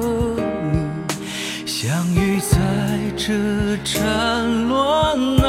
[0.00, 0.40] 和
[0.72, 2.56] 你相遇在
[3.16, 3.32] 这
[3.84, 5.46] 战乱爱，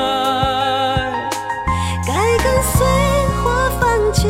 [2.06, 2.86] 该跟随
[3.38, 3.44] 或
[3.80, 3.82] 放
[4.14, 4.28] 弃，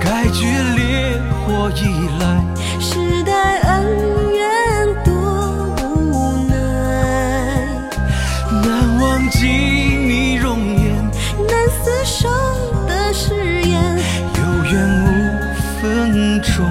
[0.00, 0.46] 该决
[0.76, 1.78] 裂或依
[2.20, 2.22] 赖，
[2.80, 3.68] 时代恩
[4.32, 4.40] 怨
[5.04, 5.12] 多
[5.82, 6.54] 无奈，
[8.62, 8.66] 难
[9.00, 10.96] 忘记你容颜，
[11.48, 11.52] 难
[11.84, 12.28] 厮守
[12.86, 13.98] 的誓言，
[14.36, 14.40] 有
[14.72, 14.74] 缘
[15.04, 15.08] 无
[15.80, 16.64] 分中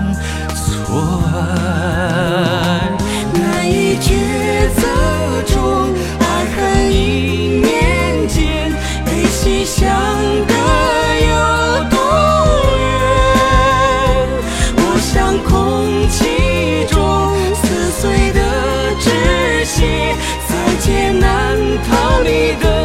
[20.90, 22.79] 也难逃你的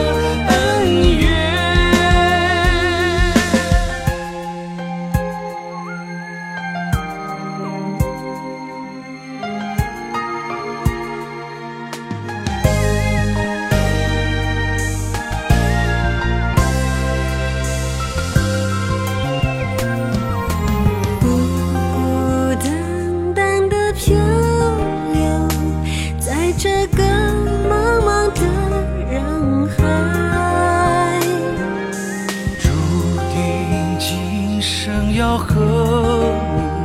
[35.14, 36.34] 要和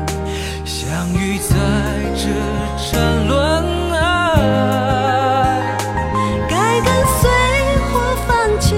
[0.06, 1.56] 你相遇在
[2.16, 2.30] 这
[2.92, 3.98] 战乱爱，
[6.48, 7.28] 该跟随
[7.92, 8.76] 或放弃，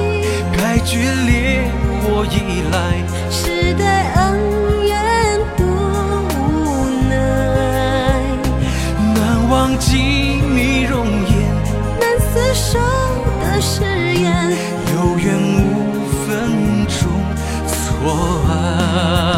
[0.57, 1.69] 该决裂
[2.01, 2.77] 或依赖，
[3.29, 4.39] 时代恩
[4.85, 4.93] 怨
[5.57, 5.65] 多
[6.39, 7.13] 无奈，
[9.13, 9.19] 难
[9.49, 11.29] 忘记你容颜，
[11.99, 12.03] 难
[12.33, 12.79] 厮守
[13.43, 13.83] 的誓
[14.15, 14.55] 言，
[14.93, 16.29] 有缘无分
[16.87, 16.99] 中
[17.67, 17.73] 错
[18.47, 19.30] 爱。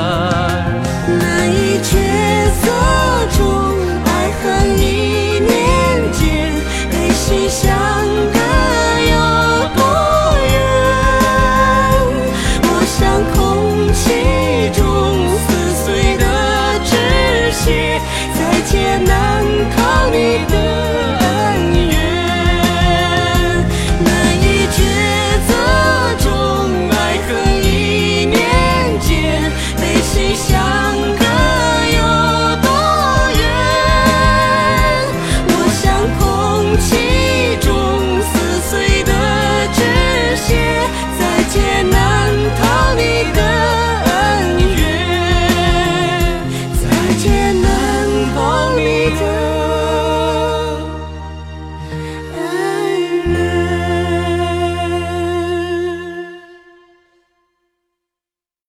[19.01, 19.32] enough.